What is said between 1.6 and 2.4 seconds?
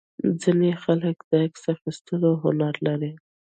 اخیستلو